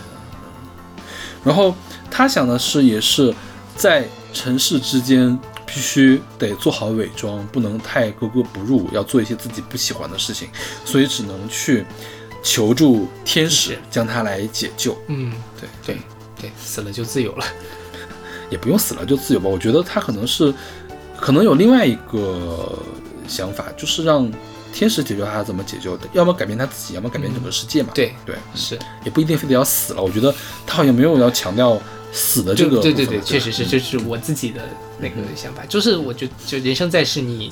[1.45, 1.73] 然后
[2.11, 3.33] 他想的是，也是
[3.75, 10.49] 在城市之间必须得做好伪装，不能太格格不入，要做一些自己不喜欢的事情，
[10.83, 11.85] 所以只能去
[12.43, 14.97] 求助天使，将他来解救。
[15.07, 15.31] 嗯，
[15.61, 16.01] 对对
[16.41, 17.45] 对，死了就自由了。
[18.49, 19.49] 也不用死了就自由吧。
[19.49, 20.53] 我觉得他可能是，
[21.17, 22.77] 可能有另外一个
[23.27, 24.31] 想法，就是让
[24.75, 27.91] 天使解救他怎么解救的，要么改变他自己，要么改变整个世界嘛。
[27.95, 30.01] 对对，是也不一定非得要死了。
[30.03, 30.35] 我觉得
[30.67, 32.81] 他好像没有要强调死的这个。
[32.81, 34.61] 对对对，确实是，吧这是我自己的
[34.99, 37.51] 那个想法，就是我觉得就人生在世你。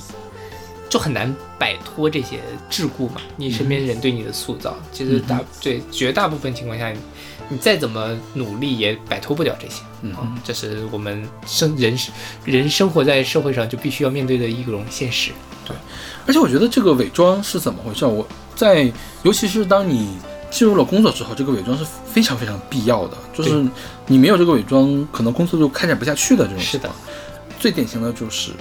[0.86, 2.38] 就很难摆脱这些
[2.70, 6.98] 桎梏嘛，你身边人对你的塑造，其实大对绝大部分情况下，你
[7.48, 9.82] 你再怎么努力也摆脱不了这些。
[10.02, 11.98] 嗯啊，这是我们生人
[12.44, 15.32] 人生活在社会上就必须要面对的一种现实。
[16.26, 18.04] 而且我觉得这个伪装是怎么回事？
[18.06, 18.90] 我在，
[19.22, 20.16] 尤其是当你
[20.50, 23.16] 进入了工作之后，这个伪装是非常非常必要的。
[23.32, 23.64] 就是
[24.06, 26.92] 你没有这个伪装，可能工作就开展不下去的这种情况。
[27.58, 28.52] 最典型的就是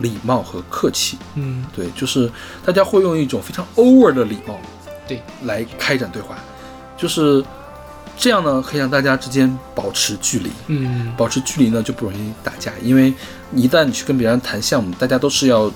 [0.00, 1.16] 礼貌和客气。
[1.34, 2.30] 嗯，对，就是
[2.64, 4.58] 大家会用一种非常 over 的礼貌，
[5.06, 6.36] 对，来开展对话，
[6.96, 7.44] 就是
[8.18, 10.50] 这样呢，可以让大家之间保持距离。
[10.66, 13.14] 嗯，保持距离呢，就不容易打架，因为
[13.54, 15.70] 一旦你去跟别人谈项目，大家都是要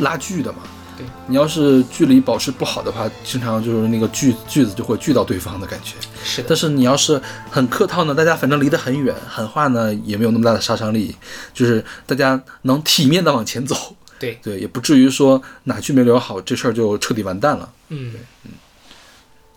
[0.00, 0.58] 拉锯的嘛。
[0.98, 5.94] 对，你要是距离保持不好的话，经常就是那个锯锯子就会锯到对方的感觉。
[6.22, 7.20] 是的但，是你要是
[7.50, 11.16] 很客套呢，大家反正离得很远，狠话呢也没有那么大的杀伤力，
[11.54, 13.96] 就是大家能体面的往前走。
[14.18, 17.66] 对，对，也不至于说哪句没留好，这事儿就彻底完蛋了。
[17.88, 18.12] 嗯，
[18.44, 18.50] 嗯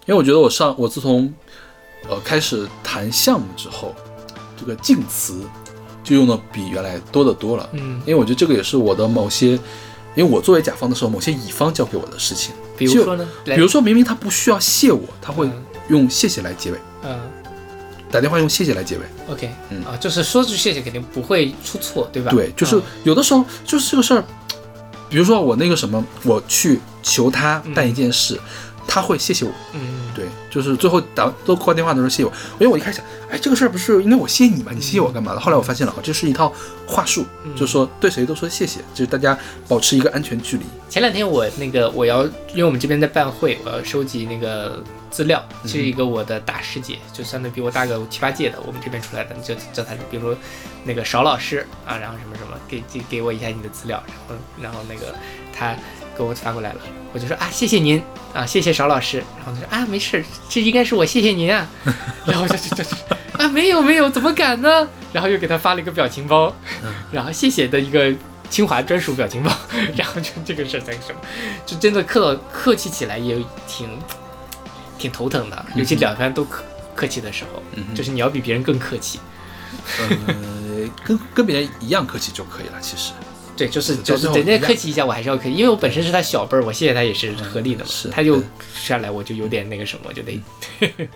[0.05, 1.33] 因为我觉得我上我自从
[2.07, 3.93] 呃开始谈项目之后，
[4.57, 5.41] 这个敬词
[6.01, 7.69] 就用的比原来多得多了。
[7.73, 9.59] 嗯，因为我觉得这个也是我的某些，
[10.15, 12.53] 因为我作为甲方的时候，某些乙方交给我的事情。
[12.77, 15.65] 比如说呢，比如说明明他不需要谢我，他会嗯。
[15.89, 17.19] 用谢谢来结尾，嗯。
[18.09, 19.01] 打电话用谢谢来结尾。
[19.27, 19.83] ，OK，嗯。
[19.83, 22.31] 啊，就是说句谢谢肯定不会出错，对吧？
[22.31, 22.81] 对，就是嗯。
[23.03, 24.23] 有的时候就是这个事儿，
[25.09, 28.39] 比如说我那个什么，我去求他办一件事，
[28.87, 29.51] 他会谢谢我。
[29.73, 34.71] 嗯，对，就是最后打都挂电话的时候谢谢我，因为我一开始想，哎，这个事儿不是应该我谢你吗？
[34.73, 35.39] 你谢谢我干嘛的？
[35.39, 36.53] 后来我发现了，哦，这是一套
[36.85, 40.63] 话术，嗯就是说对谁都说谢谢，就是大家保持一个安全距离。
[40.89, 42.23] 前两天我那个我要，
[42.53, 50.35] 因为我们这边在办会，我要收集那个资料，是一个我的大师姐，就相对比我大个七八届的，我们这边出来的，就叫她，比如说
[50.83, 55.15] 那个邵老师啊，然后什么什么，给给给我一下你的资料，然后然后那个
[55.51, 55.75] 他
[56.17, 56.79] 给我发过来了，
[57.13, 58.01] 我就说啊谢谢您。
[58.33, 61.69] 啊谢谢邵老师，然后他说啊没事，这应该是我谢谢您啊，
[62.25, 62.97] 然后就就就就
[63.37, 66.51] 啊没有没有怎么敢呢，然后又给他发了一个表情包，
[67.11, 68.11] 然后谢谢的一个
[68.49, 69.51] 清华专属表情包，
[69.95, 71.21] 然后就这个事儿才什么，
[71.63, 73.35] 就真的客客气起来也
[73.67, 73.87] 挺
[74.97, 76.63] 挺头疼的，尤其两方都客
[76.95, 79.19] 客气的时候，嗯就是你要比别人更客气。
[79.99, 83.11] 呃，跟跟别人一样客气就可以了，其实。
[83.55, 87.89] 对，就是就是人家客气一下，我还是要客气，因为我本身是他小辈儿，我谢谢他也是合理的嘛。
[87.91, 88.45] 是他就对
[88.83, 90.41] 下来，我就有点那个什么，就得，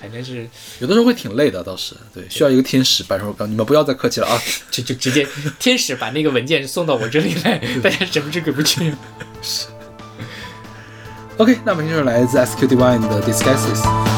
[0.00, 0.48] 反正是
[0.78, 4.40] 有的时候会挺累的，倒是对，需要一个天使把手告你们不要再客气了啊。
[4.70, 5.26] 就就直接
[5.58, 8.92] 天使把那个文件送到我这里来， 大家神不知鬼不觉。
[11.36, 14.15] OK，那么就是来自 SQ Divine 的 Disguises。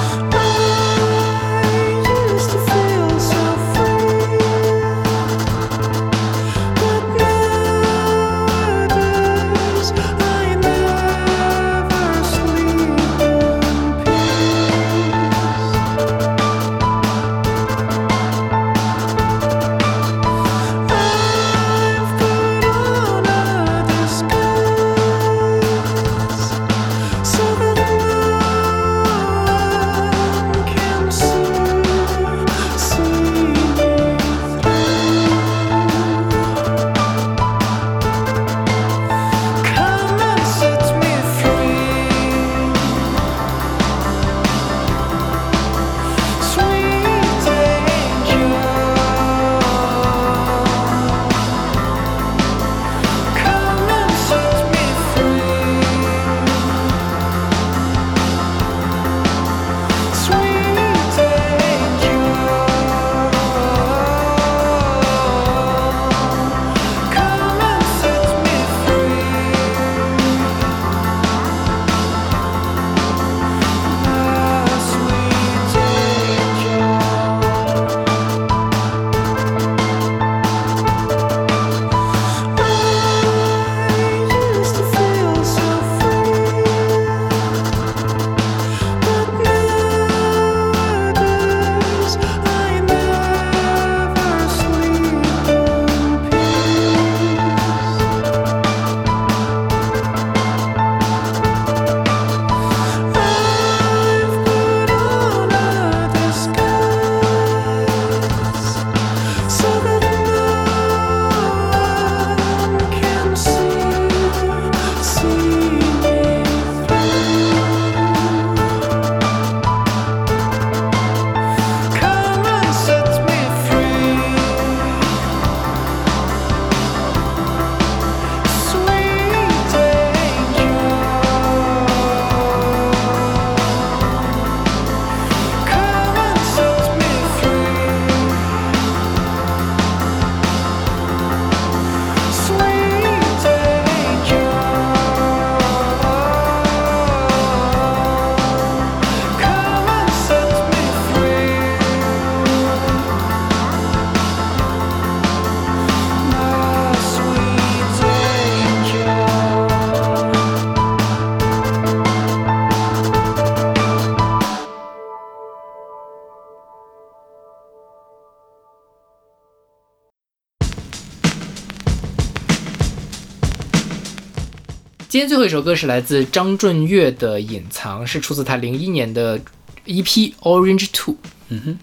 [175.18, 179.36] 今天最后一首歌是来自张震岳的《隐藏》，是出自他零一年的
[179.84, 180.04] EP
[180.42, 181.16] 《Orange Two
[181.48, 181.78] 嗯哼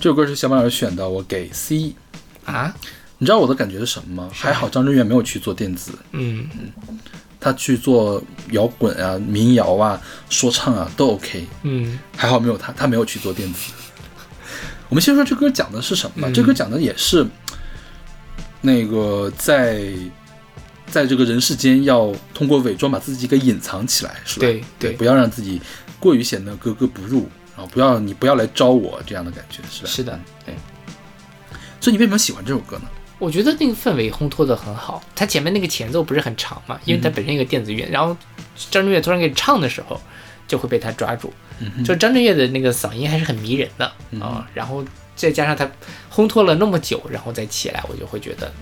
[0.00, 1.76] 这首歌是小马老师选的，我给 C。》
[2.46, 2.74] 啊。
[3.18, 4.30] 你知道我的感觉是什么吗？
[4.32, 6.48] 还好张震岳没有去做电子，嗯，
[7.38, 8.22] 他去做
[8.52, 11.46] 摇滚啊、民谣啊、说唱啊都 OK。
[11.64, 13.74] 嗯还好没有他，他没有去做电子。
[14.88, 16.28] 我们先说这歌讲的是什么吧？
[16.30, 17.26] 嗯这歌讲的也是
[18.62, 19.92] 那个在
[20.92, 24.46] 在这个人世间要通过伪装把自己给隐藏起来，是吧？
[24.46, 25.60] 对对不要让自己
[25.98, 29.88] 过于显得格格不入，然后不要你不要来招我这样的感觉，是吧？
[29.88, 30.54] 是的，对。
[31.80, 32.84] 所以你为什么喜欢这首歌呢？
[33.18, 38.16] 我觉得那个氛围烘托的很好，它前面那个前奏不是很长嘛，因为它本身一个电子乐，然后
[38.70, 40.00] 张震岳突然给你唱的时候，
[40.46, 41.32] 就会被他抓住。
[41.58, 43.86] 嗯就张震岳的那个嗓音还是很迷人的
[44.20, 44.84] 啊、然后
[45.14, 45.70] 再加上他
[46.12, 48.52] 烘托了那么久，然后再起来，我就会觉得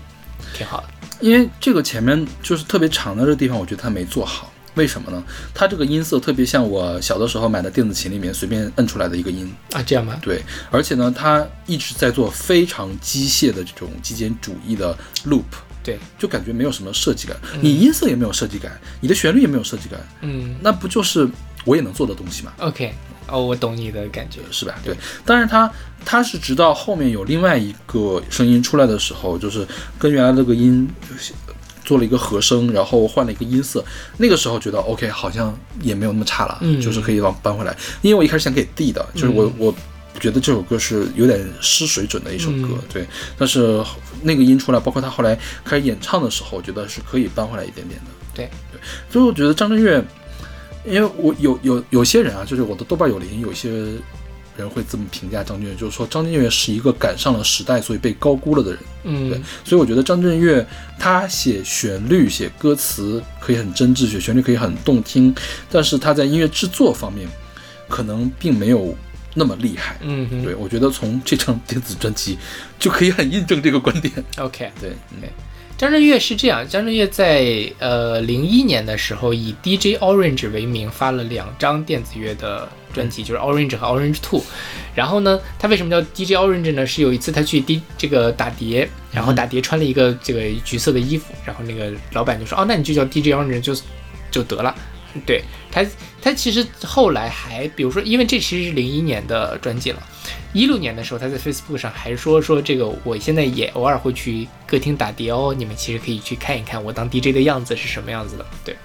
[0.53, 0.87] 挺好的。
[1.21, 4.51] 因为这个前面就是特别长的这个地方，我觉得他没做好。
[4.75, 5.21] 为什么呢？
[5.53, 10.17] 它这个音色特别像我小的时候买的电子琴里面随便摁出来的一个音，啊，这样吗？
[10.21, 15.43] 对，而且呢，它一直在做非常机械的这种极简主义的 loop，
[15.83, 17.35] 对，就感觉没有什么设计感。
[17.59, 21.27] 你音色也没有设计感，你的旋律也没有设计感，嗯那不就是
[21.65, 22.93] 我也能做的东西嘛？，OK，
[23.27, 24.39] 哦，我懂你的感觉。
[24.51, 24.75] 是吧？
[24.83, 24.95] 对，
[25.25, 25.71] 但是他
[26.03, 30.89] 他是直到后面有另外一个声音出来的时候，就是跟原来那个音
[31.83, 33.83] 做了一个和声，然后换了一个音色，
[34.17, 37.75] 那个时候觉得 OK，好像也没有那么差了，嗯就是可以往搬回来。
[38.01, 39.73] 因为我一开始想给 D 的，就是我、我。
[40.19, 43.07] 觉得这首歌是有点失水准的一首歌，嗯对。
[43.37, 43.81] 但是
[44.21, 48.07] 那个音出来，包括他后来开始演唱的时候，我觉得是可以搬回来一点点的。
[48.35, 50.03] 对对，所以我觉得张震岳，
[50.85, 53.69] 因为我有有有些人啊，就是我的豆瓣有灵，有些
[54.57, 58.79] 人会这么评价张震岳，就是说张震岳是一个赶上了时代，所以被高估了的人。
[59.03, 60.65] 嗯对嗯，所以我觉得张震岳
[60.99, 65.33] 他写旋律、写歌词可以很真挚，写旋律可以很动听，
[65.69, 67.27] 但是他在音乐制作方面
[67.87, 68.95] 可能并没有
[69.33, 69.97] 那么厉害。
[70.01, 72.37] 嗯哼对，我觉得从这张电子专辑
[72.77, 74.13] 就可以很印证这个观点。
[74.37, 74.71] ，OK。
[74.79, 75.29] 对，嗯
[75.81, 84.43] 张震岳是这样，张震岳在呃零一年的时候以 DJ Orange 为名发了两张电子乐的专辑，就是 Orange 和 Orange Two。
[84.93, 86.85] 然后呢，他为什么叫 DJ Orange 呢？
[86.85, 93.75] 是有一次他去 D 这个打碟，然后打碟穿了一个这个橘色的衣服，然后那个老板就说：“哦，那你就叫 DJ Orange 就
[94.29, 94.75] 就得了。”
[95.25, 95.85] 对他，
[96.21, 100.01] 他其实后来还比如说，因为这其实是零一年的专辑了，
[100.53, 108.45] 一六年的时候，他在 Facebook 上还说说这个，我现在也偶尔会去歌厅打碟哦，你们其实可以去看一看我当 DJ 的样子是什么样子的。
[108.63, 108.75] 对，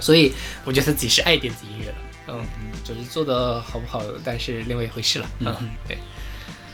[0.00, 0.32] 所以
[0.64, 1.94] 我觉得他自己是爱电子音乐的，
[2.28, 2.44] 嗯，
[2.84, 5.54] 就是做的好不好，但是另外一回事了，嗯，
[5.86, 5.98] 对。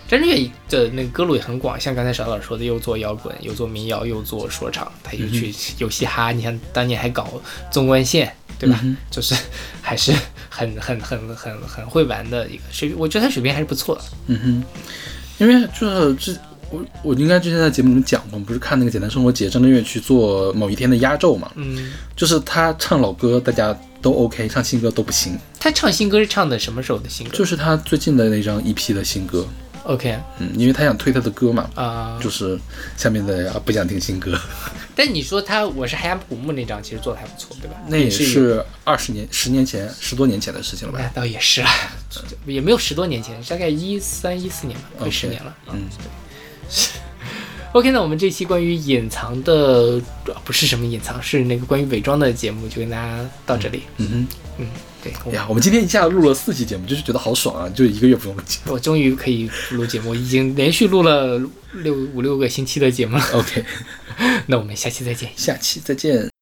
[0.06, 7.26] 张震岳的那个歌路也很广，像刚才邵老师说的，又做摇滚，又做民谣，又做说唱，他又去有嘻哈，你看当年还搞
[7.70, 8.80] 纵贯线，对吧？
[9.10, 9.34] 就是
[9.82, 10.12] 还是
[10.48, 14.02] 很很很很很会玩的一个水平，我觉得他水平还是不错的。
[14.28, 14.64] 嗯哼，
[15.38, 16.38] 因为就是之
[16.70, 27.36] 我我应该之前在节目里面讲过，我们不是看那个《简单生活节》，张震岳去做某一天的压轴嘛，嗯，就是他唱老歌大家都 OK，唱新歌都不行，他唱新歌是唱的什么时候的新歌？
[27.36, 29.46] 就是他最近的那张 EP 的新歌
[29.84, 30.18] ，OK。
[30.38, 32.58] 嗯，因为他想推他的歌嘛，啊、就是
[32.96, 34.36] 下面的啊不想听新歌，
[34.96, 37.76] 但你说他我是海洋古墓那张，其实做的还不错，对吧？
[37.88, 41.10] 那也是是二十年、十年前、十多年前的事情了那吧？
[41.14, 41.68] 倒也是了，
[42.46, 45.56] 也没有十多年前，大概一三一四年吧，快十年了。
[45.72, 45.88] 嗯
[47.72, 53.82] ，OK，那我们这期关于隐藏的，呃不是什么隐藏，是那个关于伪装的节目，就跟大家到这里。
[53.96, 54.26] 嗯
[54.58, 54.66] 嗯，
[55.04, 58.60] 对，呀，我们今天一下子录了四期节目，就是觉得好爽啊，就一个月不用剪。
[58.72, 61.40] 我终于可以录节目，已经连续录了
[61.74, 63.24] 六五六个星期的节目了。
[63.34, 63.64] OK，
[64.46, 65.30] 那我们下期再见。
[65.36, 66.33] 下期再见。